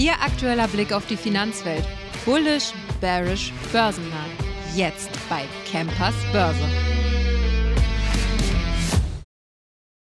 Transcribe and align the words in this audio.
Ihr 0.00 0.12
aktueller 0.12 0.66
Blick 0.66 0.94
auf 0.94 1.06
die 1.08 1.16
Finanzwelt. 1.18 1.84
Bullish, 2.24 2.72
bearish, 3.02 3.52
börsennah. 3.70 4.24
Jetzt 4.74 5.10
bei 5.28 5.42
Campers 5.70 6.14
Börse. 6.32 6.99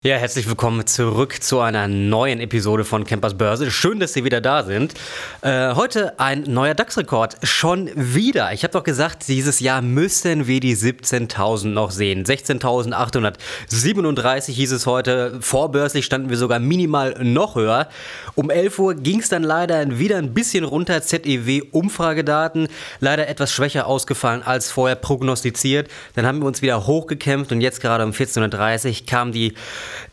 Ja, 0.05 0.17
herzlich 0.17 0.49
willkommen 0.49 0.85
zurück 0.85 1.41
zu 1.41 1.61
einer 1.61 1.87
neuen 1.87 2.41
Episode 2.41 2.83
von 2.83 3.05
Campers 3.05 3.37
Börse. 3.37 3.71
Schön, 3.71 4.01
dass 4.01 4.11
Sie 4.11 4.25
wieder 4.25 4.41
da 4.41 4.63
sind. 4.63 4.95
Äh, 5.39 5.75
heute 5.75 6.19
ein 6.19 6.43
neuer 6.43 6.73
DAX-Rekord. 6.73 7.37
Schon 7.43 7.89
wieder. 7.95 8.51
Ich 8.51 8.65
habe 8.65 8.73
doch 8.73 8.83
gesagt, 8.83 9.29
dieses 9.29 9.61
Jahr 9.61 9.81
müssen 9.81 10.45
wir 10.45 10.59
die 10.59 10.75
17.000 10.75 11.67
noch 11.67 11.91
sehen. 11.91 12.25
16.837 12.25 14.51
hieß 14.51 14.73
es 14.73 14.85
heute. 14.85 15.37
Vorbörslich 15.39 16.03
standen 16.03 16.29
wir 16.29 16.35
sogar 16.35 16.59
minimal 16.59 17.15
noch 17.23 17.55
höher. 17.55 17.87
Um 18.35 18.49
11 18.49 18.79
Uhr 18.79 18.95
ging 18.95 19.21
es 19.21 19.29
dann 19.29 19.43
leider 19.43 19.99
wieder 19.99 20.17
ein 20.17 20.33
bisschen 20.33 20.65
runter. 20.65 21.01
ZEW-Umfragedaten 21.01 22.67
leider 22.99 23.29
etwas 23.29 23.53
schwächer 23.53 23.87
ausgefallen 23.87 24.43
als 24.43 24.69
vorher 24.69 24.97
prognostiziert. 24.97 25.89
Dann 26.15 26.25
haben 26.25 26.39
wir 26.39 26.47
uns 26.47 26.61
wieder 26.61 26.87
hochgekämpft 26.87 27.53
und 27.53 27.61
jetzt 27.61 27.79
gerade 27.79 28.03
um 28.03 28.11
14.30 28.11 28.99
Uhr 28.99 29.05
kam 29.05 29.31
die 29.31 29.53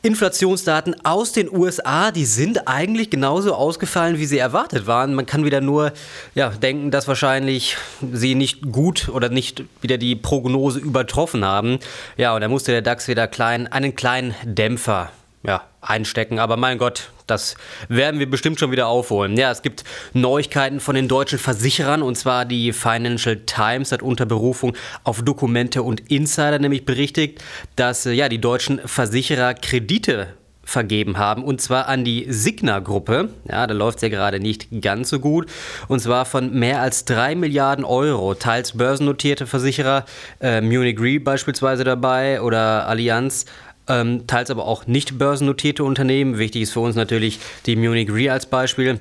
Inflationsdaten 0.02 0.96
aus 1.04 1.32
den 1.32 1.50
USA, 1.50 2.10
die 2.10 2.24
sind 2.24 2.68
eigentlich 2.68 3.10
genauso 3.10 3.54
ausgefallen, 3.54 4.18
wie 4.18 4.26
sie 4.26 4.38
erwartet 4.38 4.86
waren. 4.86 5.14
Man 5.14 5.26
kann 5.26 5.44
wieder 5.44 5.60
nur 5.60 5.92
ja, 6.34 6.50
denken, 6.50 6.90
dass 6.90 7.08
wahrscheinlich 7.08 7.76
sie 8.12 8.34
nicht 8.34 8.72
gut 8.72 9.08
oder 9.08 9.28
nicht 9.28 9.64
wieder 9.80 9.98
die 9.98 10.16
Prognose 10.16 10.78
übertroffen 10.78 11.44
haben. 11.44 11.78
Ja, 12.16 12.34
und 12.34 12.40
da 12.40 12.48
musste 12.48 12.72
der 12.72 12.82
DAX 12.82 13.08
wieder 13.08 13.28
klein, 13.28 13.66
einen 13.66 13.96
kleinen 13.96 14.34
Dämpfer 14.44 15.10
ja, 15.42 15.62
einstecken. 15.80 16.38
Aber 16.38 16.56
mein 16.56 16.78
Gott, 16.78 17.10
das 17.26 17.54
werden 17.88 18.20
wir 18.20 18.28
bestimmt 18.28 18.58
schon 18.58 18.72
wieder 18.72 18.88
aufholen. 18.88 19.36
Ja, 19.36 19.50
es 19.50 19.62
gibt 19.62 19.84
Neuigkeiten 20.12 20.80
von 20.80 20.94
den 20.94 21.08
deutschen 21.08 21.38
Versicherern 21.38 22.02
und 22.02 22.16
zwar 22.16 22.44
die 22.44 22.72
Financial 22.72 23.36
Times 23.36 23.92
hat 23.92 24.02
unter 24.02 24.26
Berufung 24.26 24.76
auf 25.04 25.22
Dokumente 25.22 25.82
und 25.82 26.10
Insider 26.10 26.58
nämlich 26.58 26.84
berichtet, 26.84 27.42
dass 27.76 28.06
äh, 28.06 28.12
ja, 28.12 28.28
die 28.28 28.40
deutschen 28.40 28.80
Versicherer 28.86 29.54
Kredite 29.54 30.34
vergeben 30.62 31.18
haben 31.18 31.42
und 31.42 31.60
zwar 31.60 31.88
an 31.88 32.04
die 32.04 32.26
Signa-Gruppe. 32.28 33.30
Ja, 33.50 33.66
da 33.66 33.74
läuft 33.74 33.96
es 33.96 34.02
ja 34.02 34.08
gerade 34.08 34.38
nicht 34.38 34.68
ganz 34.82 35.08
so 35.08 35.18
gut. 35.18 35.50
Und 35.88 36.00
zwar 36.00 36.26
von 36.26 36.52
mehr 36.52 36.80
als 36.80 37.04
3 37.06 37.34
Milliarden 37.34 37.84
Euro. 37.84 38.34
Teils 38.34 38.76
börsennotierte 38.76 39.46
Versicherer, 39.46 40.04
äh, 40.40 40.60
Munich 40.60 41.00
Re 41.00 41.18
beispielsweise 41.18 41.82
dabei 41.82 42.40
oder 42.40 42.86
Allianz 42.86 43.46
ähm, 43.88 44.26
teils 44.26 44.50
aber 44.50 44.66
auch 44.66 44.86
nicht 44.86 45.18
börsennotierte 45.18 45.84
Unternehmen. 45.84 46.38
Wichtig 46.38 46.62
ist 46.62 46.72
für 46.72 46.80
uns 46.80 46.96
natürlich 46.96 47.40
die 47.66 47.76
Munich 47.76 48.10
Re 48.10 48.32
als 48.32 48.46
Beispiel. 48.46 49.00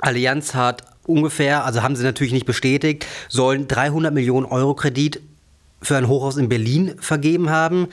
Allianz 0.00 0.54
hat 0.54 0.82
ungefähr, 1.04 1.64
also 1.64 1.82
haben 1.82 1.96
sie 1.96 2.04
natürlich 2.04 2.32
nicht 2.32 2.46
bestätigt, 2.46 3.06
sollen 3.28 3.68
300 3.68 4.12
Millionen 4.12 4.46
Euro 4.46 4.74
Kredit 4.74 5.20
für 5.82 5.96
ein 5.96 6.08
Hochhaus 6.08 6.36
in 6.36 6.48
Berlin 6.48 6.94
vergeben 6.98 7.50
haben. 7.50 7.88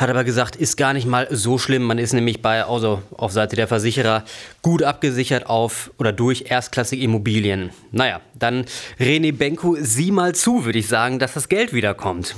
Hat 0.00 0.08
aber 0.08 0.24
gesagt, 0.24 0.56
ist 0.56 0.78
gar 0.78 0.94
nicht 0.94 1.06
mal 1.06 1.28
so 1.30 1.58
schlimm. 1.58 1.82
Man 1.82 1.98
ist 1.98 2.14
nämlich 2.14 2.40
bei, 2.40 2.64
also 2.64 3.02
auf 3.18 3.32
Seite 3.32 3.54
der 3.54 3.68
Versicherer, 3.68 4.24
gut 4.62 4.82
abgesichert 4.82 5.46
auf 5.46 5.90
oder 5.98 6.10
durch 6.10 6.46
erstklassige 6.48 7.02
Immobilien. 7.02 7.68
Naja, 7.92 8.22
dann 8.34 8.64
René 8.98 9.36
Benko, 9.36 9.76
sieh 9.78 10.10
mal 10.10 10.34
zu, 10.34 10.64
würde 10.64 10.78
ich 10.78 10.88
sagen, 10.88 11.18
dass 11.18 11.34
das 11.34 11.50
Geld 11.50 11.74
wiederkommt. 11.74 12.34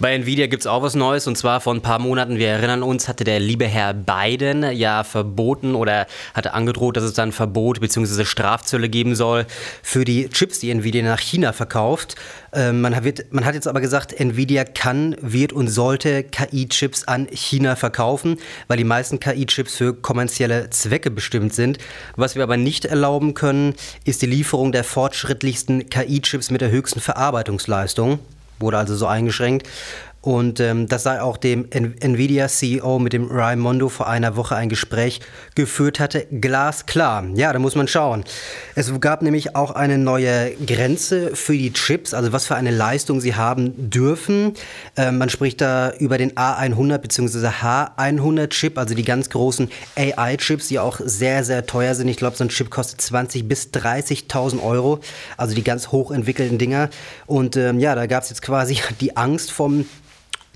Bei 0.00 0.12
Nvidia 0.12 0.48
gibt 0.48 0.62
es 0.62 0.66
auch 0.66 0.82
was 0.82 0.96
Neues 0.96 1.28
und 1.28 1.38
zwar 1.38 1.60
vor 1.60 1.72
ein 1.72 1.82
paar 1.82 2.00
Monaten, 2.00 2.38
wir 2.38 2.48
erinnern 2.48 2.82
uns, 2.82 3.06
hatte 3.06 3.22
der 3.22 3.38
liebe 3.38 3.66
Herr 3.66 3.94
Biden 3.94 4.64
ja 4.72 5.04
verboten 5.04 5.76
oder 5.76 6.08
hatte 6.34 6.52
angedroht, 6.52 6.96
dass 6.96 7.04
es 7.04 7.12
dann 7.14 7.30
Verbot 7.30 7.80
bzw. 7.80 8.24
Strafzölle 8.24 8.88
geben 8.88 9.14
soll 9.14 9.46
für 9.82 10.04
die 10.04 10.28
Chips, 10.30 10.58
die 10.58 10.70
Nvidia 10.70 11.04
nach 11.04 11.20
China 11.20 11.52
verkauft. 11.52 12.16
Ähm, 12.52 12.80
man, 12.80 12.94
hat, 12.94 13.04
man 13.30 13.44
hat 13.44 13.54
jetzt 13.54 13.68
aber 13.68 13.80
gesagt, 13.80 14.18
Nvidia 14.18 14.64
kann, 14.64 15.16
wird 15.20 15.52
und 15.52 15.68
sollte 15.68 16.22
KI-Chips 16.22 17.04
an 17.04 17.28
China 17.30 17.76
verkaufen, 17.76 18.38
weil 18.68 18.78
die 18.78 18.84
meisten 18.84 19.20
KI-Chips 19.20 19.76
für 19.76 19.94
kommerzielle 19.94 20.70
Zwecke 20.70 21.10
bestimmt 21.10 21.54
sind. 21.54 21.78
Was 22.16 22.34
wir 22.34 22.42
aber 22.42 22.56
nicht 22.56 22.84
erlauben 22.84 23.34
können, 23.34 23.74
ist 24.04 24.22
die 24.22 24.26
Lieferung 24.26 24.72
der 24.72 24.84
fortschrittlichsten 24.84 25.90
KI-Chips 25.90 26.50
mit 26.50 26.60
der 26.60 26.70
höchsten 26.70 27.00
Verarbeitungsleistung 27.00 28.18
wurde 28.60 28.78
also 28.78 28.96
so 28.96 29.06
eingeschränkt. 29.06 29.68
Und 30.20 30.58
ähm, 30.58 30.88
das 30.88 31.04
sei 31.04 31.22
auch 31.22 31.36
dem 31.36 31.68
Nvidia-CEO 31.70 32.98
mit 32.98 33.12
dem 33.12 33.30
Raimondo 33.30 33.88
vor 33.88 34.08
einer 34.08 34.34
Woche 34.34 34.56
ein 34.56 34.68
Gespräch 34.68 35.20
geführt 35.54 36.00
hatte, 36.00 36.26
glasklar. 36.26 37.24
Ja, 37.34 37.52
da 37.52 37.60
muss 37.60 37.76
man 37.76 37.86
schauen. 37.86 38.24
Es 38.74 38.92
gab 39.00 39.22
nämlich 39.22 39.54
auch 39.54 39.70
eine 39.70 39.96
neue 39.96 40.50
Grenze 40.66 41.36
für 41.36 41.52
die 41.52 41.72
Chips, 41.72 42.14
also 42.14 42.32
was 42.32 42.46
für 42.46 42.56
eine 42.56 42.72
Leistung 42.72 43.20
sie 43.20 43.36
haben 43.36 43.90
dürfen. 43.90 44.54
Ähm, 44.96 45.18
man 45.18 45.28
spricht 45.28 45.60
da 45.60 45.92
über 45.92 46.18
den 46.18 46.32
A100 46.32 46.98
bzw. 46.98 47.48
H100-Chip, 47.62 48.76
also 48.76 48.96
die 48.96 49.04
ganz 49.04 49.30
großen 49.30 49.70
AI-Chips, 49.96 50.66
die 50.66 50.80
auch 50.80 51.00
sehr, 51.02 51.44
sehr 51.44 51.64
teuer 51.64 51.94
sind. 51.94 52.08
Ich 52.08 52.16
glaube, 52.16 52.36
so 52.36 52.42
ein 52.42 52.48
Chip 52.48 52.70
kostet 52.70 53.00
20.000 53.00 53.44
bis 53.44 53.68
30.000 53.68 54.62
Euro, 54.64 54.98
also 55.36 55.54
die 55.54 55.62
ganz 55.62 55.88
hochentwickelten 55.92 56.58
Dinger. 56.58 56.90
Und 57.26 57.56
ähm, 57.56 57.78
ja, 57.78 57.94
da 57.94 58.06
gab 58.06 58.24
es 58.24 58.30
jetzt 58.30 58.42
quasi 58.42 58.78
die 59.00 59.16
Angst 59.16 59.52
vom 59.52 59.86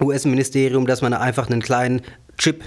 US-Ministerium, 0.01 0.87
dass 0.87 1.03
man 1.03 1.15
einfach 1.15 1.49
einen 1.49 1.63
kleinen 1.63 2.03
Chip, 2.39 2.65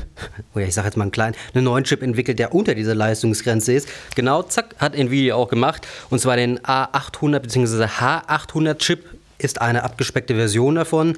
oder 0.53 0.65
ich 0.65 0.73
sage 0.73 0.87
jetzt 0.87 0.95
mal 0.95 1.03
einen 1.03 1.11
kleinen, 1.11 1.35
einen 1.53 1.65
neuen 1.65 1.83
Chip 1.83 2.01
entwickelt, 2.01 2.39
der 2.39 2.53
unter 2.53 2.75
dieser 2.75 2.95
Leistungsgrenze 2.95 3.73
ist. 3.73 3.89
Genau, 4.15 4.43
zack, 4.43 4.75
hat 4.77 4.95
Nvidia 4.95 5.35
auch 5.35 5.49
gemacht. 5.49 5.87
Und 6.09 6.19
zwar 6.19 6.37
den 6.37 6.59
A800 6.59 7.39
bzw. 7.39 7.85
H800 7.85 8.77
Chip 8.77 9.14
ist 9.37 9.61
eine 9.61 9.83
abgespeckte 9.83 10.35
Version 10.35 10.75
davon. 10.75 11.17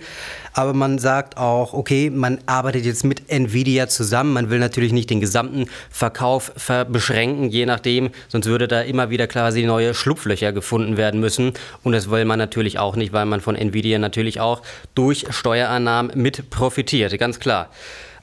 Aber 0.53 0.73
man 0.73 0.99
sagt 0.99 1.37
auch, 1.37 1.73
okay, 1.73 2.09
man 2.09 2.39
arbeitet 2.45 2.85
jetzt 2.85 3.03
mit 3.03 3.29
Nvidia 3.29 3.87
zusammen. 3.87 4.33
Man 4.33 4.49
will 4.49 4.59
natürlich 4.59 4.93
nicht 4.93 5.09
den 5.09 5.21
gesamten 5.21 5.65
Verkauf 5.89 6.51
beschränken, 6.89 7.49
je 7.49 7.65
nachdem, 7.65 8.09
sonst 8.27 8.47
würde 8.47 8.67
da 8.67 8.81
immer 8.81 9.09
wieder 9.09 9.27
quasi 9.27 9.63
neue 9.63 9.93
Schlupflöcher 9.93 10.51
gefunden 10.51 10.97
werden 10.97 11.19
müssen. 11.19 11.53
Und 11.83 11.91
das 11.91 12.09
will 12.09 12.25
man 12.25 12.39
natürlich 12.39 12.79
auch 12.79 12.95
nicht, 12.95 13.13
weil 13.13 13.25
man 13.25 13.41
von 13.41 13.55
Nvidia 13.55 13.99
natürlich 13.99 14.39
auch 14.39 14.61
durch 14.95 15.25
Steuerannahmen 15.29 16.11
mit 16.15 16.49
profitiert, 16.49 17.17
ganz 17.19 17.39
klar. 17.39 17.69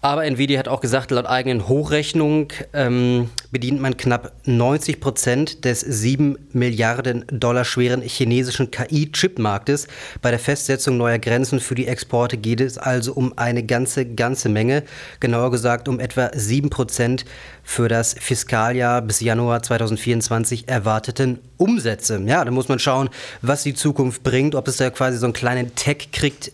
Aber 0.04 0.26
Nvidia 0.26 0.58
hat 0.58 0.68
auch 0.68 0.82
gesagt, 0.82 1.10
laut 1.12 1.24
eigenen 1.24 1.66
Hochrechnung 1.66 2.48
ähm, 2.74 3.30
bedient 3.52 3.80
man 3.80 3.96
knapp 3.96 4.32
90 4.44 5.00
Prozent 5.00 5.64
des 5.64 5.80
7 5.80 6.36
Milliarden 6.52 7.24
Dollar 7.28 7.64
schweren 7.64 8.02
chinesischen 8.02 8.70
KI-Chipmarktes. 8.70 9.88
Bei 10.20 10.28
der 10.28 10.38
Festsetzung 10.38 10.98
neuer 10.98 11.18
Grenzen 11.18 11.58
für 11.58 11.74
die 11.74 11.86
Exporte 11.86 12.36
geht 12.36 12.60
es 12.60 12.76
also 12.76 13.14
um 13.14 13.38
eine 13.38 13.62
ganze, 13.62 14.04
ganze 14.04 14.50
Menge. 14.50 14.82
Genauer 15.20 15.50
gesagt 15.50 15.88
um 15.88 15.98
etwa 15.98 16.30
7 16.34 16.68
Prozent 16.68 17.24
für 17.62 17.88
das 17.88 18.12
Fiskaljahr 18.12 19.00
bis 19.00 19.20
Januar 19.20 19.62
2024 19.62 20.68
erwarteten 20.68 21.38
Umsätze. 21.56 22.22
Ja, 22.26 22.44
da 22.44 22.50
muss 22.50 22.68
man 22.68 22.78
schauen, 22.78 23.08
was 23.40 23.62
die 23.62 23.72
Zukunft 23.72 24.22
bringt, 24.22 24.54
ob 24.54 24.68
es 24.68 24.76
da 24.76 24.90
quasi 24.90 25.16
so 25.16 25.24
einen 25.24 25.32
kleinen 25.32 25.74
Tech-Krieg 25.74 26.52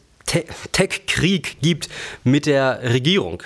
Tech-Krieg 0.72 1.56
gibt 1.60 1.88
mit 2.24 2.46
der 2.46 2.80
Regierung. 2.82 3.42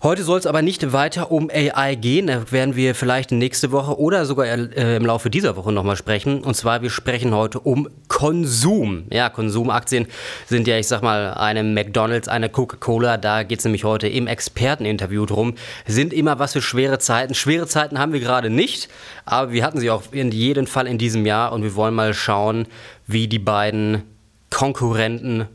Heute 0.00 0.22
soll 0.22 0.38
es 0.38 0.46
aber 0.46 0.62
nicht 0.62 0.92
weiter 0.92 1.32
um 1.32 1.50
AI 1.50 1.96
gehen. 1.96 2.28
Da 2.28 2.52
werden 2.52 2.76
wir 2.76 2.94
vielleicht 2.94 3.32
nächste 3.32 3.72
Woche 3.72 3.98
oder 3.98 4.26
sogar 4.26 4.46
äh, 4.46 4.94
im 4.94 5.04
Laufe 5.04 5.28
dieser 5.28 5.56
Woche 5.56 5.72
nochmal 5.72 5.96
sprechen. 5.96 6.44
Und 6.44 6.54
zwar, 6.54 6.82
wir 6.82 6.90
sprechen 6.90 7.34
heute 7.34 7.58
um 7.58 7.88
Konsum. 8.06 9.06
Ja, 9.10 9.28
Konsumaktien 9.28 10.06
sind 10.46 10.68
ja, 10.68 10.78
ich 10.78 10.86
sag 10.86 11.02
mal, 11.02 11.34
eine 11.34 11.64
McDonalds, 11.64 12.28
eine 12.28 12.48
Coca-Cola. 12.48 13.16
Da 13.16 13.42
geht 13.42 13.58
es 13.58 13.64
nämlich 13.64 13.82
heute 13.82 14.06
im 14.06 14.28
Experteninterview 14.28 15.26
drum. 15.26 15.56
Sind 15.84 16.12
immer 16.12 16.38
was 16.38 16.52
für 16.52 16.62
schwere 16.62 17.00
Zeiten. 17.00 17.34
Schwere 17.34 17.66
Zeiten 17.66 17.98
haben 17.98 18.12
wir 18.12 18.20
gerade 18.20 18.50
nicht, 18.50 18.88
aber 19.24 19.50
wir 19.50 19.64
hatten 19.64 19.80
sie 19.80 19.90
auch 19.90 20.04
in 20.12 20.30
jedem 20.30 20.68
Fall 20.68 20.86
in 20.86 20.98
diesem 20.98 21.26
Jahr. 21.26 21.50
Und 21.50 21.64
wir 21.64 21.74
wollen 21.74 21.94
mal 21.94 22.14
schauen, 22.14 22.68
wie 23.08 23.26
die 23.26 23.40
beiden 23.40 24.04
Konkurrenten 24.50 25.48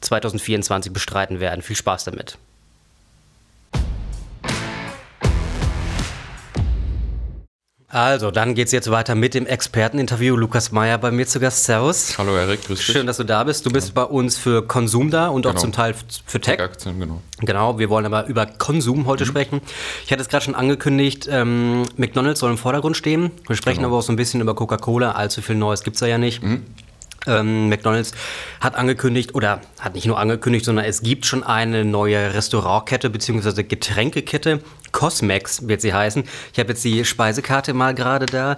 2024 0.00 0.92
bestreiten 0.92 1.40
werden. 1.40 1.62
Viel 1.62 1.76
Spaß 1.76 2.04
damit. 2.04 2.38
Also, 7.90 8.30
dann 8.30 8.54
geht 8.54 8.66
es 8.66 8.72
jetzt 8.72 8.90
weiter 8.90 9.14
mit 9.14 9.32
dem 9.32 9.46
Experteninterview. 9.46 10.36
Lukas 10.36 10.72
Meyer 10.72 10.98
bei 10.98 11.10
mir 11.10 11.26
zu 11.26 11.40
Gast. 11.40 11.64
Servus. 11.64 12.18
Hallo 12.18 12.36
Erik, 12.36 12.66
grüß 12.66 12.78
dich. 12.78 12.86
Schön, 12.86 13.06
dass 13.06 13.16
du 13.16 13.24
da 13.24 13.44
bist. 13.44 13.64
Du 13.64 13.70
bist 13.70 13.88
ja. 13.88 13.94
bei 13.94 14.02
uns 14.02 14.36
für 14.36 14.66
Konsum 14.66 15.10
da 15.10 15.28
und 15.28 15.42
genau. 15.42 15.54
auch 15.54 15.58
zum 15.58 15.72
Teil 15.72 15.94
für 16.26 16.38
Tech. 16.38 16.56
Tech-Aktien, 16.58 17.00
genau. 17.00 17.22
Genau, 17.40 17.78
wir 17.78 17.88
wollen 17.88 18.04
aber 18.04 18.26
über 18.26 18.44
Konsum 18.44 19.06
heute 19.06 19.24
mhm. 19.24 19.28
sprechen. 19.28 19.60
Ich 20.04 20.12
hatte 20.12 20.20
es 20.20 20.28
gerade 20.28 20.44
schon 20.44 20.54
angekündigt, 20.54 21.28
ähm, 21.30 21.84
McDonalds 21.96 22.40
soll 22.40 22.50
im 22.50 22.58
Vordergrund 22.58 22.94
stehen. 22.94 23.30
Wir 23.46 23.56
sprechen 23.56 23.78
genau. 23.78 23.88
aber 23.88 23.98
auch 23.98 24.02
so 24.02 24.12
ein 24.12 24.16
bisschen 24.16 24.42
über 24.42 24.54
Coca-Cola. 24.54 25.12
Allzu 25.12 25.40
viel 25.40 25.56
Neues 25.56 25.82
gibt 25.82 25.96
es 25.96 26.00
da 26.00 26.06
ja 26.06 26.18
nicht. 26.18 26.42
Mhm. 26.42 26.66
Ähm, 27.28 27.68
McDonald's 27.68 28.12
hat 28.60 28.74
angekündigt, 28.74 29.34
oder 29.34 29.60
hat 29.78 29.94
nicht 29.94 30.06
nur 30.06 30.18
angekündigt, 30.18 30.64
sondern 30.64 30.84
es 30.84 31.02
gibt 31.02 31.26
schon 31.26 31.42
eine 31.42 31.84
neue 31.84 32.34
Restaurantkette 32.34 33.10
bzw. 33.10 33.62
Getränkekette 33.62 34.60
Cosmex 34.92 35.68
wird 35.68 35.80
sie 35.80 35.92
heißen. 35.92 36.24
Ich 36.52 36.58
habe 36.58 36.70
jetzt 36.70 36.84
die 36.84 37.04
Speisekarte 37.04 37.74
mal 37.74 37.94
gerade 37.94 38.26
da. 38.26 38.56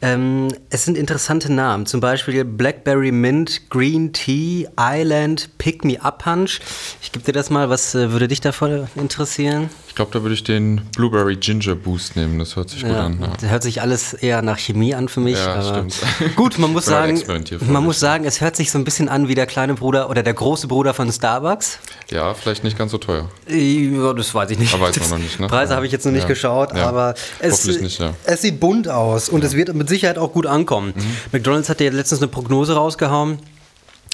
Ähm, 0.00 0.48
es 0.70 0.84
sind 0.84 0.96
interessante 0.96 1.52
Namen, 1.52 1.84
zum 1.86 2.00
Beispiel 2.00 2.44
Blackberry 2.44 3.10
Mint, 3.10 3.68
Green 3.68 4.12
Tea, 4.12 4.68
Island, 4.78 5.50
Pick 5.58 5.84
Me 5.84 6.00
Up 6.00 6.22
Punch. 6.22 6.60
Ich 7.02 7.10
gebe 7.10 7.24
dir 7.24 7.32
das 7.32 7.50
mal, 7.50 7.68
was 7.68 7.96
äh, 7.96 8.12
würde 8.12 8.28
dich 8.28 8.40
davon 8.40 8.86
interessieren? 8.94 9.70
Ich 9.88 9.96
glaube, 9.96 10.12
da 10.12 10.22
würde 10.22 10.34
ich 10.34 10.44
den 10.44 10.82
Blueberry 10.96 11.34
Ginger 11.34 11.74
Boost 11.74 12.14
nehmen, 12.14 12.38
das 12.38 12.54
hört 12.54 12.70
sich 12.70 12.82
gut 12.82 12.92
ja, 12.92 13.06
an. 13.06 13.18
Ja. 13.20 13.32
Das 13.40 13.50
hört 13.50 13.62
sich 13.64 13.82
alles 13.82 14.14
eher 14.14 14.40
nach 14.42 14.58
Chemie 14.58 14.94
an 14.94 15.08
für 15.08 15.18
mich. 15.18 15.36
Ja, 15.36 15.60
stimmt. 15.60 15.96
Gut, 16.36 16.60
man 16.60 16.72
muss 16.72 16.84
sagen, 16.84 17.20
man 17.66 17.82
muss 17.82 17.98
sagen, 17.98 18.24
es 18.24 18.40
hört 18.40 18.54
sich 18.54 18.70
so 18.70 18.78
ein 18.78 18.84
bisschen 18.84 19.08
an 19.08 19.26
wie 19.26 19.34
der 19.34 19.46
kleine 19.46 19.74
Bruder 19.74 20.08
oder 20.08 20.22
der 20.22 20.34
große 20.34 20.68
Bruder 20.68 20.94
von 20.94 21.10
Starbucks. 21.10 21.80
Ja, 22.10 22.34
vielleicht 22.34 22.62
nicht 22.62 22.78
ganz 22.78 22.92
so 22.92 22.98
teuer. 22.98 23.28
Ja, 23.48 24.12
das 24.12 24.32
weiß 24.32 24.50
ich 24.50 24.58
nicht. 24.60 24.72
Aber 24.72 24.86
weiß 24.86 25.00
man 25.00 25.10
noch 25.10 25.18
nicht, 25.18 25.40
ne? 25.40 25.50
Preise 25.68 25.76
habe 25.76 25.86
ich 25.86 25.92
jetzt 25.92 26.04
noch 26.04 26.12
nicht 26.12 26.22
Ja. 26.22 26.28
geschaut, 26.28 26.76
Ja. 26.76 26.88
aber 26.88 27.14
es, 27.38 27.64
nicht, 27.66 28.00
ja. 28.00 28.14
es 28.24 28.42
sieht 28.42 28.58
bunt 28.60 28.88
aus 28.88 29.28
und 29.28 29.44
es 29.44 29.54
wird 29.54 29.72
mit 29.74 29.88
Sicherheit 29.88 30.18
auch 30.18 30.32
gut 30.32 30.46
ankommen. 30.46 30.92
Mhm. 30.96 31.02
McDonalds 31.32 31.68
hat 31.68 31.80
ja 31.80 31.90
letztens 31.90 32.20
eine 32.20 32.28
Prognose 32.28 32.74
rausgehauen. 32.74 33.38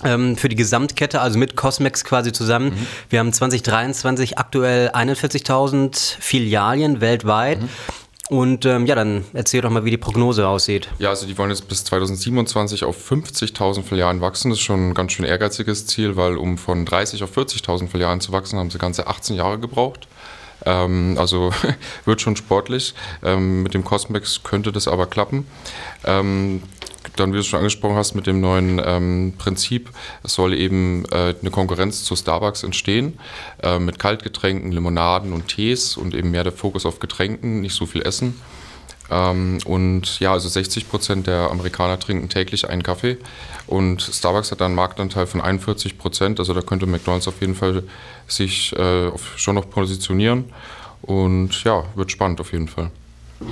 ähm, 0.03 0.37
Für 0.37 0.49
die 0.49 0.57
Gesamtkette, 0.57 1.21
also 1.21 1.39
mit 1.39 1.57
Cosmex 1.57 2.05
quasi 2.05 2.33
zusammen. 2.33 2.71
Mhm. 2.71 2.87
Wir 3.11 3.21
haben 3.21 3.33
2023 3.33 4.39
aktuell 4.39 4.91
41.000 4.91 6.17
Filialien 6.21 7.01
weltweit. 7.01 7.63
Mhm. 7.63 7.69
Und 8.31 8.65
ähm, 8.65 8.87
ja, 8.87 8.95
dann 8.95 9.25
erzähl 9.35 9.61
doch 9.61 9.69
mal, 9.71 9.85
wie 9.85 9.91
die 9.91 9.99
Prognose 9.99 10.49
aussieht. 10.49 10.89
Ja, 10.99 11.11
also 11.11 11.27
die 11.27 11.37
wollen 11.37 11.51
jetzt 11.51 11.69
bis 11.69 11.85
2027 11.85 12.83
auf 12.85 12.97
50.000 13.11 13.83
Filialen 13.83 14.23
wachsen. 14.23 14.49
Das 14.51 14.59
ist 14.59 14.65
schon 14.65 14.89
ein 14.91 14.95
ganz 14.95 15.13
schön 15.13 15.27
ehrgeiziges 15.27 15.87
Ziel, 15.87 16.17
weil 16.17 16.39
um 16.39 16.57
von 16.57 16.87
30 16.87 17.23
auf 17.23 17.37
40.000 17.37 17.89
Filialen 17.89 18.21
zu 18.23 18.33
wachsen, 18.33 18.59
haben 18.59 18.71
sie 18.71 18.79
ganze 18.79 19.07
18 19.09 19.37
Jahre 19.37 19.59
gebraucht. 19.59 20.09
Ähm, 20.67 21.17
also 21.19 21.53
wird 22.05 22.21
schon 22.21 22.37
sportlich. 22.37 22.95
Ähm, 23.23 23.63
mit 23.63 23.75
dem 23.75 23.85
Cosmex 23.85 24.43
könnte 24.43 24.73
das 24.73 24.89
aber 24.89 25.07
klappen. 25.07 25.47
Ähm, 26.05 26.63
dann, 27.17 27.31
wie 27.31 27.35
du 27.35 27.41
es 27.41 27.47
schon 27.47 27.59
angesprochen 27.59 27.97
hast, 27.97 28.15
mit 28.15 28.27
dem 28.27 28.41
neuen 28.41 28.81
ähm, 28.85 29.35
Prinzip, 29.39 29.91
es 30.23 30.35
soll 30.35 30.55
eben 30.55 31.05
äh, 31.13 31.35
eine 31.41 31.51
Konkurrenz 31.51 32.05
zu 32.05 32.17
Starbucks 32.17 32.63
entstehen, 32.63 33.19
äh, 33.63 33.79
mit 33.79 33.99
Kaltgetränken, 33.99 34.73
Limonaden 34.73 35.33
und 35.33 35.49
Tees 35.49 35.97
und 35.97 36.15
eben 36.15 36.31
mehr 36.31 36.45
der 36.45 36.53
Fokus 36.53 36.87
auf 36.87 36.99
Getränken, 36.99 37.61
nicht 37.61 37.75
so 37.75 37.87
viel 37.87 38.03
Essen. 38.03 38.41
Ähm, 39.11 39.59
und 39.65 40.19
ja, 40.21 40.33
also 40.33 40.49
60 40.49 40.89
Prozent 40.89 41.27
der 41.27 41.51
Amerikaner 41.51 41.99
trinken 41.99 42.29
täglich 42.29 42.69
einen 42.69 42.83
Kaffee 42.83 43.19
und 43.67 44.03
Starbucks 44.03 44.51
hat 44.51 44.63
einen 44.63 44.75
Marktanteil 44.75 45.27
von 45.27 45.41
41 45.41 45.99
Prozent. 45.99 46.39
Also 46.39 46.55
da 46.55 46.63
könnte 46.63 46.87
McDonald's 46.87 47.29
auf 47.29 47.41
jeden 47.41 47.55
Fall 47.55 47.83
sich 48.27 48.75
äh, 48.77 49.11
schon 49.37 49.55
noch 49.55 49.69
positionieren. 49.69 50.45
Und 51.03 51.65
ja, 51.65 51.85
wird 51.95 52.11
spannend 52.11 52.41
auf 52.41 52.53
jeden 52.53 52.69
Fall. 52.69 52.91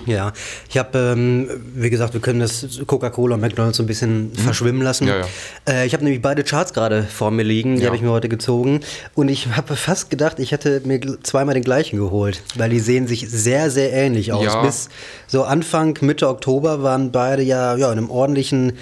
Ja, 0.07 0.33
ich 0.69 0.79
habe, 0.79 0.99
ähm, 0.99 1.49
wie 1.75 1.91
gesagt, 1.91 2.15
wir 2.15 2.21
können 2.21 2.41
das 2.41 2.67
Coca-Cola 2.87 3.35
und 3.35 3.41
McDonalds 3.41 3.77
so 3.77 3.83
ein 3.83 3.87
bisschen 3.87 4.33
verschwimmen 4.35 4.83
lassen. 4.83 5.05
Mhm. 5.05 5.11
Ja, 5.11 5.19
ja. 5.19 5.27
Äh, 5.69 5.87
ich 5.87 5.93
habe 5.95 6.05
nämlich 6.05 6.23
beide 6.23 6.45
Charts 6.45 6.73
gerade 6.73 7.03
vor 7.05 7.31
mir 7.31 7.43
liegen, 7.43 7.77
die 7.77 7.83
Ja. 7.83 7.87
habe 7.87 7.97
ich 7.97 8.03
mir 8.03 8.11
heute 8.11 8.29
gezogen. 8.29 8.81
Und 9.15 9.29
ich 9.29 9.49
habe 9.57 9.77
fast 9.77 10.11
gedacht, 10.11 10.39
ich 10.39 10.53
hätte 10.53 10.83
mir 10.85 11.01
zweimal 11.23 11.55
den 11.55 11.65
gleichen 11.65 11.99
geholt, 11.99 12.43
weil 12.57 12.71
die 12.71 12.81
sehen 12.81 13.07
sich 13.07 13.29
sehr, 13.29 13.71
sehr 13.71 13.93
ähnlich 13.93 14.33
aus. 14.33 14.61
Bis 14.63 14.89
so 15.27 15.45
Anfang, 15.45 15.97
Mitte 16.01 16.29
Oktober 16.29 16.83
waren 16.83 17.13
beide 17.13 17.43
ja, 17.43 17.77
ja 17.77 17.91
in 17.93 17.99
einem 17.99 18.11
ordentlichen, 18.11 18.73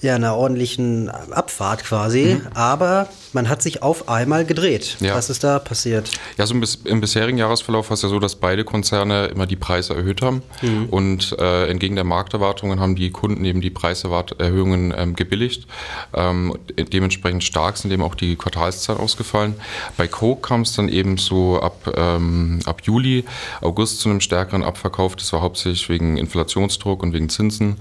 ja, 0.00 0.14
einer 0.14 0.36
ordentlichen 0.36 1.08
Abfahrt 1.08 1.84
quasi. 1.84 2.40
Aber 2.54 3.08
man 3.32 3.48
hat 3.48 3.62
sich 3.62 3.82
auf 3.82 4.08
einmal 4.08 4.44
gedreht. 4.44 4.96
Mhm. 5.00 5.08
Was 5.10 5.30
ist 5.30 5.44
da 5.44 5.58
passiert? 5.58 6.10
Ja, 6.36 6.46
so 6.46 6.54
im, 6.54 6.60
bis, 6.60 6.76
im 6.84 7.00
bisherigen 7.00 7.38
Jahresverlauf 7.38 7.90
war 7.90 7.94
es 7.94 8.02
ja 8.02 8.08
so, 8.08 8.18
dass 8.18 8.36
beide 8.36 8.64
Konzerne 8.64 9.26
immer 9.26 9.46
die 9.46 9.56
Preise 9.56 9.94
erhöht 9.94 10.22
haben. 10.22 10.42
Und 10.90 11.36
äh, 11.38 11.68
entgegen 11.68 11.94
der 11.94 12.04
Markterwartungen 12.04 12.80
haben 12.80 12.96
die 12.96 13.10
Kunden 13.10 13.44
eben 13.44 13.60
die 13.60 13.70
Preiserhöhungen 13.70 14.92
ähm, 14.96 15.16
gebilligt. 15.16 15.66
Ähm, 16.14 16.56
dementsprechend 16.76 17.44
stark 17.44 17.76
sind 17.76 17.90
eben 17.90 18.02
auch 18.02 18.14
die 18.14 18.36
Quartalszahlen 18.36 19.00
ausgefallen. 19.00 19.54
Bei 19.96 20.06
Coke 20.06 20.42
kam 20.46 20.62
es 20.62 20.74
dann 20.74 20.88
eben 20.88 21.16
so 21.16 21.60
ab, 21.60 21.92
ähm, 21.96 22.60
ab 22.66 22.82
Juli, 22.82 23.24
August 23.60 24.00
zu 24.00 24.10
einem 24.10 24.20
stärkeren 24.20 24.62
Abverkauf. 24.62 25.16
Das 25.16 25.32
war 25.32 25.40
hauptsächlich 25.40 25.88
wegen 25.88 26.16
Inflationsdruck 26.16 27.02
und 27.02 27.12
wegen 27.12 27.28
Zinsen. 27.28 27.76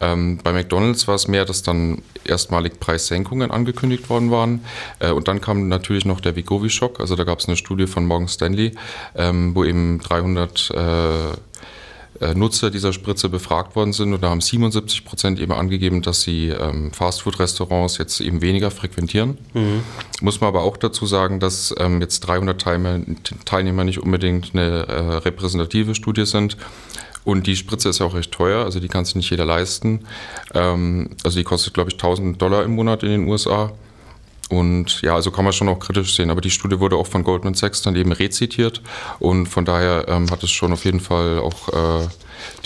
Ähm, 0.00 0.38
bei 0.42 0.52
McDonalds 0.52 1.08
war 1.08 1.14
es 1.14 1.26
mehr, 1.26 1.44
dass 1.44 1.62
dann 1.62 2.02
erstmalig 2.24 2.78
Preissenkungen 2.80 3.50
angekündigt 3.50 4.08
worden 4.08 4.30
waren. 4.30 4.64
Äh, 4.98 5.10
und 5.10 5.26
dann 5.26 5.40
kam 5.40 5.68
natürlich 5.68 6.04
noch 6.04 6.20
der 6.20 6.36
Vigovi-Schock. 6.36 7.00
Also 7.00 7.16
da 7.16 7.24
gab 7.24 7.40
es 7.40 7.48
eine 7.48 7.56
Studie 7.56 7.86
von 7.86 8.06
Morgan 8.06 8.28
Stanley, 8.28 8.72
ähm, 9.16 9.54
wo 9.54 9.64
eben 9.64 10.00
300 10.00 10.70
äh, 10.70 11.20
äh, 11.20 11.36
Nutzer 12.34 12.70
dieser 12.70 12.92
Spritze 12.92 13.28
befragt 13.28 13.76
worden 13.76 13.92
sind 13.92 14.12
und 14.12 14.22
da 14.22 14.28
haben 14.28 14.40
77 14.40 15.04
Prozent 15.04 15.40
eben 15.40 15.52
angegeben, 15.52 16.02
dass 16.02 16.22
sie 16.22 16.48
ähm, 16.48 16.92
Fastfood-Restaurants 16.92 17.96
jetzt 17.98 18.20
eben 18.20 18.42
weniger 18.42 18.70
frequentieren. 18.70 19.38
Muss 20.20 20.40
man 20.40 20.48
aber 20.48 20.62
auch 20.62 20.76
dazu 20.76 21.06
sagen, 21.06 21.40
dass 21.40 21.74
ähm, 21.78 22.00
jetzt 22.00 22.20
300 22.20 22.60
Teilnehmer, 22.60 23.04
Teilnehmer 23.46 23.84
nicht 23.84 24.00
unbedingt 24.00 24.50
eine 24.52 24.86
äh, 24.86 25.00
repräsentative 25.18 25.94
Studie 25.94 26.26
sind. 26.26 26.56
Und 27.24 27.46
die 27.46 27.56
Spritze 27.56 27.88
ist 27.88 28.00
ja 28.00 28.06
auch 28.06 28.14
recht 28.14 28.32
teuer, 28.32 28.64
also 28.64 28.80
die 28.80 28.88
kann 28.88 29.04
sich 29.04 29.14
nicht 29.14 29.30
jeder 29.30 29.44
leisten. 29.44 30.00
Ähm, 30.54 31.10
also 31.22 31.38
die 31.38 31.44
kostet, 31.44 31.74
glaube 31.74 31.90
ich, 31.90 31.94
1000 31.94 32.40
Dollar 32.40 32.64
im 32.64 32.74
Monat 32.74 33.02
in 33.02 33.10
den 33.10 33.28
USA. 33.28 33.72
Und 34.50 35.00
ja, 35.02 35.14
also 35.14 35.30
kann 35.30 35.44
man 35.44 35.52
schon 35.52 35.68
auch 35.68 35.78
kritisch 35.78 36.14
sehen. 36.14 36.30
Aber 36.30 36.40
die 36.40 36.50
Studie 36.50 36.80
wurde 36.80 36.96
auch 36.96 37.06
von 37.06 37.24
Goldman 37.24 37.54
Sachs 37.54 37.82
dann 37.82 37.96
eben 37.96 38.12
rezitiert. 38.12 38.82
Und 39.20 39.46
von 39.46 39.64
daher 39.64 40.06
ähm, 40.08 40.30
hat 40.30 40.42
es 40.42 40.50
schon 40.50 40.72
auf 40.72 40.84
jeden 40.84 41.00
Fall 41.00 41.38
auch 41.38 41.68
äh, 41.68 42.08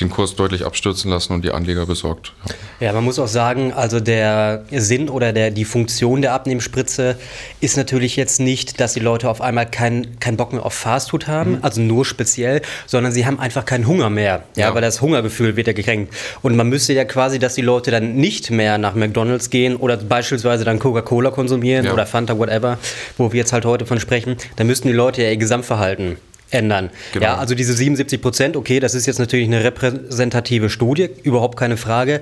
den 0.01 0.11
Kurs 0.11 0.35
deutlich 0.37 0.65
abstürzen 0.65 1.11
lassen 1.11 1.33
und 1.33 1.45
die 1.45 1.51
Anleger 1.53 1.87
besorgt. 1.87 2.33
Ja. 2.49 2.55
Ja, 2.81 2.93
man 2.93 3.05
muss 3.05 3.19
auch 3.19 3.29
sagen, 3.29 3.73
also 3.73 4.01
der 4.01 4.65
Sinn 4.71 5.09
oder 5.09 5.33
der, 5.33 5.51
die 5.51 5.65
Funktion 5.65 6.21
der 6.23 6.33
Abnehmspritze 6.35 7.17
ist 7.61 7.77
natürlich 7.77 8.17
jetzt 8.17 8.41
nicht, 8.41 8.79
dass 8.81 8.93
die 8.95 9.01
Leute 9.01 9.31
auf 9.31 9.41
einmal 9.41 9.65
keinen 9.67 10.19
keinen 10.21 10.37
Bock 10.37 10.53
mehr 10.53 10.67
auf 10.67 10.75
Fastfood 10.75 11.27
haben, 11.29 11.59
also 11.63 11.81
nur 11.81 12.05
speziell, 12.05 12.61
sondern 12.87 13.13
sie 13.13 13.25
haben 13.27 13.39
einfach 13.41 13.65
keinen 13.65 13.87
Hunger 13.87 14.11
mehr. 14.11 14.43
Ja, 14.57 14.69
Ja. 14.69 14.75
weil 14.75 14.83
das 14.83 15.01
Hungergefühl 15.01 15.57
wird 15.57 15.67
ja 15.69 15.73
gekränkt. 15.73 16.13
Und 16.43 16.57
man 16.57 16.69
müsste 16.69 16.93
ja 16.93 17.05
quasi, 17.05 17.39
dass 17.39 17.55
die 17.55 17.63
Leute 17.63 17.91
dann 17.91 18.17
nicht 18.17 18.51
mehr 18.51 18.77
nach 18.77 18.95
McDonalds 18.95 19.49
gehen 19.51 19.77
oder 19.77 19.97
beispielsweise 19.97 20.65
dann 20.65 20.79
Coca-Cola 20.79 21.31
konsumieren 21.31 21.87
Ja. 21.87 21.93
oder 21.93 22.07
Fanta, 22.07 22.37
whatever, 22.39 22.79
wo 23.17 23.33
wir 23.33 23.39
jetzt 23.39 23.53
halt 23.53 23.65
heute 23.65 23.87
von 23.87 23.99
sprechen, 24.01 24.37
dann 24.57 24.67
müssten 24.67 24.89
die 24.89 24.95
Leute 24.95 25.23
ja 25.23 25.31
ihr 25.31 25.37
Gesamtverhalten 25.37 26.17
ändern. 26.55 26.91
Genau. 27.13 27.25
Ja, 27.27 27.37
also 27.37 27.55
diese 27.55 27.75
77 27.75 28.21
Prozent, 28.23 28.57
okay, 28.57 28.81
das 28.81 28.95
ist 28.95 29.07
jetzt 29.07 29.19
natürlich 29.19 29.47
eine 29.47 29.63
repräsentative 29.65 30.71
Studie, 30.71 31.11
überhaupt 31.23 31.59
keine 31.59 31.77
Frage. 31.77 32.21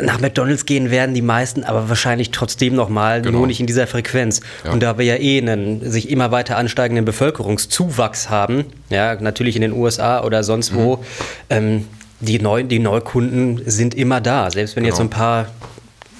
Nach 0.00 0.18
McDonalds 0.20 0.66
gehen 0.66 0.90
werden 0.90 1.14
die 1.14 1.22
meisten, 1.22 1.62
aber 1.62 1.88
wahrscheinlich 1.88 2.32
trotzdem 2.32 2.74
nochmal, 2.74 3.22
Genau. 3.22 3.38
nur 3.38 3.46
nicht 3.46 3.60
in 3.60 3.66
dieser 3.66 3.86
Frequenz. 3.86 4.40
Ja. 4.64 4.72
Und 4.72 4.82
da 4.82 4.98
wir 4.98 5.04
ja 5.04 5.14
eh 5.16 5.38
einen 5.40 5.88
sich 5.88 6.10
immer 6.10 6.32
weiter 6.32 6.56
ansteigenden 6.56 7.04
Bevölkerungszuwachs 7.04 8.28
haben, 8.28 8.64
ja, 8.90 9.14
natürlich 9.20 9.54
in 9.54 9.62
den 9.62 9.72
USA 9.72 10.24
oder 10.24 10.42
sonst 10.42 10.72
Mhm. 10.72 10.76
wo, 10.76 11.04
ähm, 11.50 11.84
die, 12.18 12.40
Neu 12.40 12.64
die 12.64 12.80
Neukunden 12.80 13.62
sind 13.66 13.94
immer 13.94 14.20
da, 14.20 14.50
selbst 14.50 14.74
wenn 14.74 14.84
jetzt 14.84 14.96
so 14.96 15.02
ein 15.02 15.10
Genau. 15.10 15.18
paar 15.20 15.46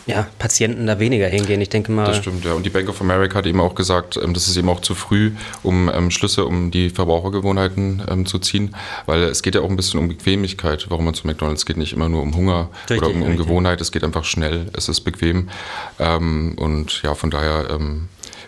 ja, 0.06 0.26
Patienten 0.38 0.86
da 0.86 1.00
weniger 1.00 1.26
hingehen. 1.26 1.60
Ich 1.60 1.68
denke 1.68 1.90
mal. 1.90 2.06
Das 2.06 2.18
stimmt, 2.18 2.44
ja. 2.44 2.52
Und 2.52 2.64
die 2.64 2.70
Bank 2.70 2.88
of 2.88 3.00
America 3.00 3.38
hat 3.38 3.46
eben 3.46 3.60
auch 3.60 3.74
gesagt, 3.74 4.16
ähm, 4.22 4.34
das 4.34 4.46
ist 4.46 4.56
eben 4.56 4.68
auch 4.68 4.80
zu 4.80 4.94
früh, 4.94 5.32
um 5.62 5.90
ähm, 5.92 6.10
Schlüsse 6.12 6.44
um 6.44 6.70
die 6.70 6.90
Verbrauchergewohnheiten 6.90 8.02
ähm, 8.08 8.24
zu 8.24 8.38
ziehen, 8.38 8.74
weil 9.06 9.24
es 9.24 9.42
geht 9.42 9.56
ja 9.56 9.62
auch 9.62 9.68
ein 9.68 9.76
bisschen 9.76 9.98
um 9.98 10.08
Bequemlichkeit, 10.08 10.86
warum 10.90 11.06
man 11.06 11.14
zu 11.14 11.26
McDonalds 11.26 11.66
geht, 11.66 11.76
nicht 11.76 11.92
immer 11.92 12.08
nur 12.08 12.22
um 12.22 12.34
Hunger 12.36 12.70
Richtig, 12.88 12.98
oder 12.98 13.14
um, 13.14 13.22
um. 13.22 13.36
Gewohnheit, 13.36 13.80
es 13.80 13.90
geht 13.90 14.04
einfach 14.04 14.24
schnell, 14.24 14.66
es 14.74 14.88
ist 14.88 15.00
bequem. 15.00 15.48
Und 15.98 17.02
ja, 17.02 17.14
von 17.14 17.30
daher 17.30 17.68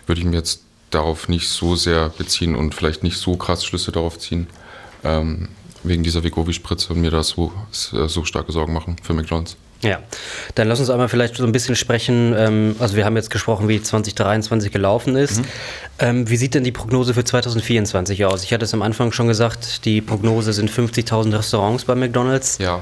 würde 0.05 0.21
ich 0.21 0.25
mir 0.25 0.35
jetzt 0.35 0.61
darauf 0.89 1.29
nicht 1.29 1.47
so 1.47 1.75
sehr 1.75 2.09
beziehen 2.09 2.55
und 2.55 2.73
vielleicht 2.73 3.03
nicht 3.03 3.17
so 3.17 3.35
krass 3.35 3.65
Schlüsse 3.65 3.91
darauf 3.91 4.17
ziehen, 4.19 4.47
ähm, 5.03 5.49
wegen 5.83 6.03
dieser 6.03 6.23
Vegovi-Spritze 6.23 6.93
und 6.93 7.01
mir 7.01 7.11
da 7.11 7.23
so, 7.23 7.51
so 7.71 8.25
starke 8.25 8.51
Sorgen 8.51 8.73
machen 8.73 8.97
für 9.01 9.13
McDonalds. 9.13 9.57
Ja, 9.81 9.99
dann 10.55 10.67
lass 10.67 10.79
uns 10.81 10.89
einmal 10.89 11.07
vielleicht 11.07 11.37
so 11.37 11.45
ein 11.45 11.53
bisschen 11.53 11.75
sprechen. 11.75 12.35
Ähm, 12.37 12.75
also 12.79 12.97
wir 12.97 13.05
haben 13.05 13.15
jetzt 13.15 13.29
gesprochen, 13.31 13.69
wie 13.69 13.81
2023 13.81 14.73
gelaufen 14.73 15.15
ist. 15.15 15.41
Ähm, 15.99 16.29
wie 16.29 16.35
sieht 16.35 16.53
denn 16.53 16.65
die 16.65 16.73
Prognose 16.73 17.13
für 17.13 17.23
2024 17.23 18.25
aus? 18.25 18.43
Ich 18.43 18.51
hatte 18.51 18.65
es 18.65 18.73
am 18.73 18.81
Anfang 18.81 19.13
schon 19.13 19.29
gesagt, 19.29 19.85
die 19.85 20.01
Prognose 20.01 20.51
sind 20.51 20.69
50.000 20.69 21.37
Restaurants 21.37 21.85
bei 21.85 21.95
McDonald's. 21.95 22.57
Ja, 22.57 22.81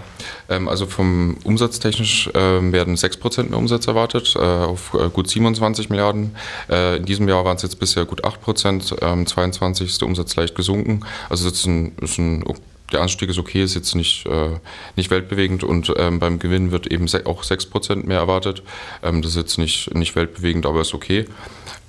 ähm, 0.49 0.67
also 0.67 0.87
vom 0.87 1.37
umsatztechnisch 1.43 2.31
werden 2.33 2.95
6% 2.95 3.49
mehr 3.49 3.59
Umsatz 3.59 3.85
erwartet, 3.87 4.35
äh, 4.35 4.39
auf 4.39 4.95
äh, 4.95 5.09
gut 5.09 5.29
27 5.29 5.89
Milliarden. 5.89 6.35
Äh, 6.69 6.97
in 6.97 7.05
diesem 7.05 7.27
Jahr 7.29 7.45
waren 7.45 7.57
es 7.57 7.63
jetzt 7.63 7.79
bisher 7.79 8.05
gut 8.05 8.25
8%, 8.25 9.03
ähm, 9.03 9.27
22 9.27 9.87
ist 9.87 10.01
der 10.01 10.07
Umsatz 10.07 10.35
leicht 10.35 10.55
gesunken. 10.55 11.01
Also 11.29 11.47
es 11.47 11.53
ist 11.53 11.65
ein, 11.67 11.95
ist 12.01 12.17
ein, 12.17 12.43
der 12.91 13.01
Anstieg 13.01 13.29
ist 13.29 13.37
okay, 13.37 13.63
ist 13.63 13.75
jetzt 13.75 13.95
nicht, 13.95 14.25
äh, 14.25 14.59
nicht 14.95 15.09
weltbewegend 15.09 15.63
und 15.63 15.93
ähm, 15.97 16.19
beim 16.19 16.39
Gewinn 16.39 16.71
wird 16.71 16.87
eben 16.87 17.07
auch 17.25 17.43
6% 17.43 18.05
mehr 18.05 18.19
erwartet. 18.19 18.63
Ähm, 19.03 19.21
das 19.21 19.31
ist 19.31 19.37
jetzt 19.37 19.57
nicht, 19.57 19.93
nicht 19.93 20.15
weltbewegend, 20.15 20.65
aber 20.65 20.81
ist 20.81 20.93
okay. 20.93 21.25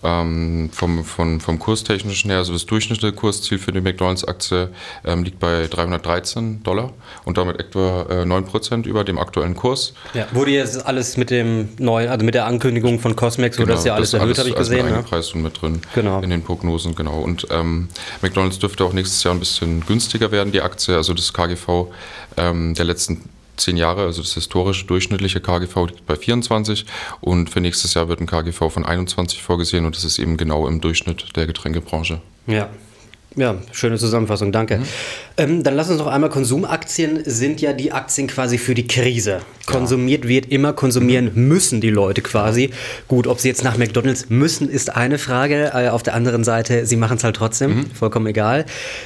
Ähm, 0.04 0.70
vom, 0.72 1.04
vom, 1.04 1.40
vom 1.40 1.58
kurstechnischen 1.58 2.30
her, 2.30 2.38
also 2.38 2.52
das 2.52 2.66
durchschnittliche 2.66 3.12
Kursziel 3.12 3.58
für 3.58 3.72
die 3.72 3.80
McDonalds-Aktie 3.80 4.70
ähm, 5.04 5.24
liegt 5.24 5.40
bei 5.40 5.66
313 5.66 6.62
Dollar 6.62 6.92
und 7.24 7.36
damit 7.36 7.58
etwa 7.58 8.02
äh, 8.08 8.22
9% 8.22 8.86
über 8.86 9.02
dem 9.02 9.18
aktuellen 9.18 9.56
Kurs. 9.56 9.94
Ja, 10.14 10.28
wurde 10.30 10.52
jetzt 10.52 10.86
alles 10.86 11.16
mit 11.16 11.30
dem 11.30 11.70
neuen, 11.78 12.10
also 12.10 12.24
mit 12.24 12.34
der 12.34 12.46
Ankündigung 12.46 13.00
von 13.00 13.16
Cosmex, 13.16 13.56
genau, 13.56 13.66
wurde 13.66 13.74
das 13.74 13.84
ja 13.84 13.94
alles 13.94 14.12
das 14.12 14.20
erhöht, 14.20 14.38
habe 14.38 14.48
ich 14.50 14.54
gesehen. 14.54 14.84
Mit 14.84 14.92
ne? 14.92 14.98
eingepreist 14.98 15.34
und 15.34 15.42
mit 15.42 15.60
drin 15.60 15.80
genau. 15.96 16.20
in 16.20 16.30
den 16.30 16.44
Prognosen, 16.44 16.94
genau. 16.94 17.18
Und 17.18 17.48
ähm, 17.50 17.88
McDonalds 18.22 18.60
dürfte 18.60 18.84
auch 18.84 18.92
nächstes 18.92 19.24
Jahr 19.24 19.34
ein 19.34 19.40
bisschen 19.40 19.84
günstiger 19.84 20.30
werden, 20.30 20.52
die 20.52 20.62
Aktie, 20.62 20.94
also 20.94 21.12
das 21.12 21.32
KGV 21.32 21.88
ähm, 22.36 22.74
der 22.74 22.84
letzten 22.84 23.28
zehn 23.58 23.76
Jahre, 23.76 24.02
also 24.02 24.22
das 24.22 24.34
historische 24.34 24.86
durchschnittliche 24.86 25.40
KGV 25.40 25.86
liegt 25.86 26.06
bei 26.06 26.16
24 26.16 26.86
und 27.20 27.50
für 27.50 27.60
nächstes 27.60 27.94
Jahr 27.94 28.08
wird 28.08 28.20
ein 28.20 28.26
KGV 28.26 28.70
von 28.70 28.84
21 28.84 29.42
vorgesehen 29.42 29.86
und 29.86 29.96
das 29.96 30.04
ist 30.04 30.18
eben 30.18 30.36
genau 30.36 30.66
im 30.66 30.80
Durchschnitt 30.80 31.36
der 31.36 31.46
Getränkebranche. 31.46 32.20
Ja, 32.46 32.70
ja, 33.38 33.56
schöne 33.72 33.96
Zusammenfassung, 33.96 34.52
danke. 34.52 34.78
Mhm. 34.78 34.84
Ähm, 35.36 35.62
dann 35.62 35.74
lass 35.74 35.88
uns 35.88 35.98
noch 35.98 36.08
einmal, 36.08 36.30
Konsumaktien 36.30 37.22
sind 37.24 37.60
ja 37.60 37.72
die 37.72 37.92
Aktien 37.92 38.26
quasi 38.26 38.58
für 38.58 38.74
die 38.74 38.86
Krise. 38.86 39.40
Konsumiert 39.66 40.24
ja. 40.24 40.30
wird 40.30 40.46
immer, 40.46 40.72
konsumieren 40.72 41.30
mhm. 41.34 41.48
müssen 41.48 41.80
die 41.80 41.90
Leute 41.90 42.22
quasi. 42.22 42.70
Gut, 43.06 43.26
ob 43.26 43.38
sie 43.38 43.48
jetzt 43.48 43.62
nach 43.62 43.76
McDonalds 43.76 44.30
müssen, 44.30 44.68
ist 44.68 44.96
eine 44.96 45.18
Frage. 45.18 45.70
Äh, 45.74 45.88
auf 45.90 46.02
der 46.02 46.14
anderen 46.14 46.42
Seite, 46.42 46.86
sie 46.86 46.96
machen 46.96 47.18
es 47.18 47.24
halt 47.24 47.36
trotzdem, 47.36 47.76
mhm. 47.76 47.90
vollkommen 47.92 48.26
egal. 48.26 48.64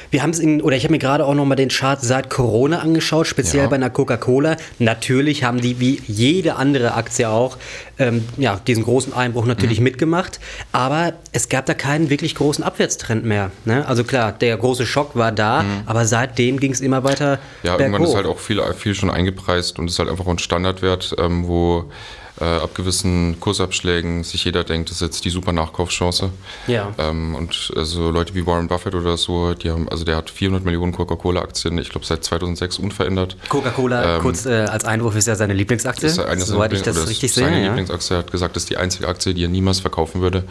Wir 0.09 0.23
haben 0.23 0.31
es 0.31 0.39
in, 0.39 0.61
oder 0.61 0.75
ich 0.75 0.83
habe 0.83 0.93
mir 0.93 0.99
gerade 0.99 1.25
auch 1.25 1.35
noch 1.35 1.45
mal 1.45 1.55
den 1.55 1.69
Chart 1.69 2.01
seit 2.01 2.29
Corona 2.29 2.79
angeschaut, 2.79 3.27
speziell 3.27 3.63
ja. 3.63 3.69
bei 3.69 3.75
einer 3.75 3.89
Coca-Cola. 3.89 4.57
Natürlich 4.79 5.43
haben 5.43 5.61
die 5.61 5.79
wie 5.79 6.01
jede 6.07 6.55
andere 6.55 6.95
Aktie 6.95 7.29
auch 7.29 7.57
ähm, 7.99 8.25
ja, 8.37 8.59
diesen 8.67 8.83
großen 8.83 9.13
Einbruch 9.13 9.45
natürlich 9.45 9.79
mhm. 9.79 9.85
mitgemacht, 9.85 10.39
aber 10.71 11.13
es 11.31 11.49
gab 11.49 11.65
da 11.65 11.73
keinen 11.73 12.09
wirklich 12.09 12.35
großen 12.35 12.63
Abwärtstrend 12.63 13.25
mehr. 13.25 13.51
Ne? 13.65 13.87
Also 13.87 14.03
klar, 14.03 14.31
der 14.31 14.57
große 14.57 14.85
Schock 14.85 15.15
war 15.15 15.31
da, 15.31 15.63
mhm. 15.63 15.83
aber 15.85 16.05
seitdem 16.05 16.59
ging 16.59 16.71
es 16.71 16.81
immer 16.81 17.03
weiter. 17.03 17.39
Ja, 17.63 17.77
irgendwann 17.79 18.03
ist 18.03 18.15
halt 18.15 18.25
auch 18.25 18.39
viel, 18.39 18.61
viel 18.77 18.95
schon 18.95 19.09
eingepreist 19.09 19.79
und 19.79 19.87
ist 19.87 19.99
halt 19.99 20.09
einfach 20.09 20.27
ein 20.27 20.39
Standardwert, 20.39 21.15
ähm, 21.19 21.47
wo 21.47 21.91
äh, 22.39 22.45
ab 22.45 22.73
gewissen 22.73 23.39
Kursabschlägen 23.39 24.23
sich 24.23 24.45
jeder 24.45 24.63
denkt, 24.63 24.89
das 24.89 24.97
ist 24.97 25.01
jetzt 25.01 25.25
die 25.25 25.29
super 25.29 25.51
Nachkaufschance. 25.51 26.31
Ja. 26.67 26.93
Ähm, 26.97 27.35
und 27.35 27.71
also 27.75 28.09
Leute 28.09 28.33
wie 28.33 28.45
Warren 28.45 28.67
Buffett 28.67 28.95
oder 28.95 29.17
so, 29.17 29.53
die 29.53 29.69
haben, 29.69 29.87
also 29.89 30.03
der 30.03 30.15
hat 30.15 30.29
400 30.29 30.65
Millionen 30.65 30.93
Coca-Cola-Aktien, 30.93 31.77
ich 31.77 31.89
glaube 31.89 32.05
seit 32.05 32.23
2006 32.23 32.79
unverändert. 32.79 33.37
Coca-Cola, 33.49 34.15
ähm, 34.15 34.21
kurz 34.21 34.45
äh, 34.45 34.65
als 34.65 34.85
Einwurf, 34.85 35.15
ist 35.15 35.27
ja 35.27 35.35
seine 35.35 35.53
Lieblingsaktie, 35.53 36.07
ist 36.07 36.19
eine 36.19 36.41
soweit 36.41 36.73
ich 36.73 36.81
das 36.81 37.07
richtig 37.07 37.33
sehe. 37.33 37.45
Seine 37.45 37.61
ja. 37.61 37.67
Lieblingsaktie 37.67 38.17
hat 38.17 38.31
gesagt, 38.31 38.55
das 38.55 38.63
ist 38.63 38.69
die 38.69 38.77
einzige 38.77 39.07
Aktie, 39.07 39.33
die 39.33 39.43
er 39.43 39.49
niemals 39.49 39.79
verkaufen 39.79 40.21
würde. 40.21 40.43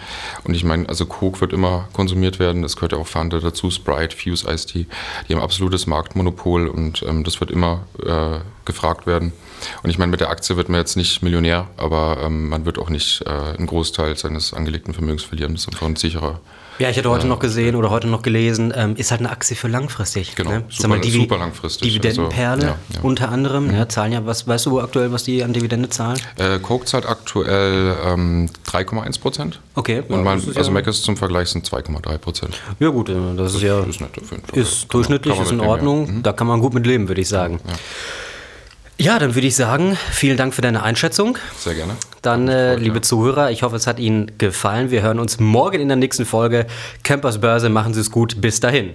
Und 0.44 0.54
ich 0.54 0.64
meine, 0.64 0.88
also 0.88 1.06
Coke 1.06 1.40
wird 1.40 1.52
immer 1.52 1.88
konsumiert 1.92 2.38
werden, 2.38 2.62
es 2.64 2.76
gehört 2.76 2.92
ja 2.92 2.98
auch 2.98 3.06
Fanta 3.06 3.40
dazu, 3.40 3.70
Sprite, 3.70 4.16
Fuse, 4.16 4.48
Ice 4.48 4.66
Tea. 4.66 4.86
Die 5.28 5.34
haben 5.34 5.42
absolutes 5.42 5.86
Marktmonopol 5.86 6.68
und 6.68 7.02
ähm, 7.02 7.24
das 7.24 7.40
wird 7.40 7.50
immer 7.50 7.86
äh, 8.04 8.38
gefragt 8.64 9.07
werden. 9.07 9.33
Und 9.83 9.90
ich 9.90 9.99
meine, 9.99 10.11
mit 10.11 10.21
der 10.21 10.31
Aktie 10.31 10.57
wird 10.57 10.69
man 10.69 10.81
jetzt 10.81 10.97
nicht 10.97 11.23
Millionär, 11.23 11.69
aber 11.76 12.19
ähm, 12.23 12.49
man 12.49 12.64
wird 12.64 12.78
auch 12.78 12.90
nicht 12.90 13.23
äh, 13.26 13.28
einen 13.28 13.66
Großteil 13.66 14.16
seines 14.16 14.52
angelegten 14.52 14.95
Vermögens 14.95 15.23
verlieren. 15.23 15.54
Das 15.54 15.62
ist 15.62 15.69
einfach 15.69 15.87
ein 15.87 15.97
sicherer. 15.97 16.40
Ja, 16.78 16.90
ich 16.90 16.97
hatte 16.97 17.11
heute 17.11 17.26
äh, 17.26 17.28
noch 17.28 17.38
gesehen 17.38 17.76
oder 17.76 17.90
heute 17.90 18.09
noch 18.09 18.23
gelesen, 18.23 18.73
ähm, 18.75 18.97
ist 18.97 19.11
halt 19.11 19.21
eine 19.21 19.31
Aktie 19.31 19.54
für 19.57 19.69
langfristig. 19.69 20.35
Genau, 20.35 20.50
ne? 20.50 20.64
super, 20.69 20.88
mal, 20.88 21.00
die, 21.00 21.11
super 21.11 21.38
langfristig. 21.38 21.88
Dividendenperle 21.88 22.52
also, 22.52 22.66
ja, 22.66 22.76
ja. 22.95 23.00
unter 23.02 23.28
anderem, 23.28 23.69
mhm. 23.69 23.75
ja, 23.75 23.88
zahlen 23.88 24.12
ja, 24.12 24.26
was, 24.26 24.49
weißt 24.49 24.66
du 24.66 24.81
aktuell, 24.81 25.12
was 25.12 25.25
die 25.25 25.45
an 25.45 25.52
Dividende 25.52 25.90
zahlen? 25.90 26.19
Äh, 26.37 26.59
Coke 26.59 26.87
zahlt 26.87 27.07
aktuell 27.07 27.95
ähm, 28.04 28.49
3,1 28.66 29.21
Prozent. 29.21 29.61
Okay. 29.75 30.02
Und 30.09 30.25
mein, 30.25 30.42
also 30.57 30.71
Mac 30.71 30.87
ist 30.87 31.04
zum 31.04 31.16
Vergleich 31.16 31.50
sind 31.50 31.69
2,3 31.69 32.19
Prozent. 32.19 32.61
Ja 32.81 32.88
gut, 32.88 33.11
äh, 33.11 33.14
das, 33.37 33.52
das 33.52 33.54
ist 33.54 33.62
ja 33.62 33.81
ist, 33.81 34.00
ist 34.52 34.92
durchschnittlich, 34.92 35.38
ist 35.38 35.52
in 35.52 35.61
Ordnung. 35.61 36.16
Mhm. 36.16 36.23
Da 36.23 36.33
kann 36.33 36.47
man 36.47 36.61
gut 36.61 36.75
mit 36.75 36.87
leben, 36.87 37.07
würde 37.09 37.21
ich 37.21 37.28
sagen. 37.28 37.61
Ja. 37.66 37.75
Ja, 39.02 39.18
dann 39.18 39.35
würde 39.35 39.49
ich 39.49 39.56
sagen, 39.56 39.99
vielen 40.12 40.37
Dank 40.37 40.54
für 40.54 40.62
deine 40.62 40.85
Einschätzung. 40.85 41.37
Sehr 41.59 41.75
gerne. 41.75 41.97
Dann, 42.23 42.47
äh, 42.47 42.76
liebe 42.76 43.00
Zuhörer, 43.00 43.50
ich 43.50 43.64
hoffe, 43.64 43.75
es 43.75 43.88
hat 43.88 43.99
Ihnen 43.99 44.30
gefallen. 44.38 44.92
Wir 44.92 45.02
hören 45.02 45.18
uns 45.18 45.40
morgen 45.40 45.80
in 45.80 45.88
der 45.88 45.97
nächsten 45.97 46.25
Folge. 46.25 46.68
Campers 47.02 47.40
Börse, 47.40 47.68
machen 47.68 47.94
Sie 47.94 48.00
es 48.00 48.12
gut. 48.12 48.40
Bis 48.40 48.61
dahin. 48.61 48.94